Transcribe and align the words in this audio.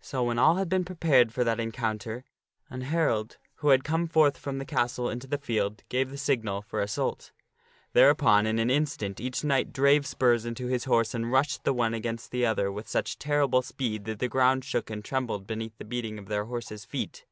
So 0.00 0.24
when 0.24 0.36
all 0.36 0.56
had 0.56 0.68
been 0.68 0.84
prepared 0.84 1.32
for 1.32 1.44
that 1.44 1.60
encounter, 1.60 2.24
an 2.70 2.80
herald, 2.80 3.38
who 3.58 3.68
had 3.68 3.84
come 3.84 4.08
forth 4.08 4.36
from 4.36 4.58
the 4.58 4.64
castle 4.64 5.08
into 5.08 5.28
the 5.28 5.38
field, 5.38 5.84
give 5.88 6.10
the 6.10 6.18
signal 6.18 6.60
for 6.60 6.80
assault. 6.80 7.30
Thereupon 7.92 8.46
in 8.48 8.58
an 8.58 8.68
instant, 8.68 9.20
each 9.20 9.44
knight 9.44 9.72
drave 9.72 10.06
spurs 10.08 10.44
into 10.44 10.66
his 10.66 10.86
horse 10.86 11.14
and 11.14 11.30
rushed 11.30 11.62
the 11.62 11.72
one 11.72 11.94
against 11.94 12.32
the 12.32 12.44
other, 12.44 12.72
with 12.72 12.88
such 12.88 13.16
terrible 13.16 13.62
speed 13.62 14.06
that 14.06 14.18
the 14.18 14.26
ground 14.28 14.64
shook 14.64 14.90
and 14.90 15.04
trembled 15.04 15.46
beneath 15.46 15.78
the 15.78 15.84
beating 15.84 16.18
of 16.18 16.26
their 16.26 16.46
horses' 16.46 16.84
feet. 16.84 17.24